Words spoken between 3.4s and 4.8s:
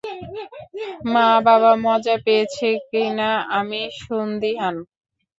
আমি সন্ধিহান।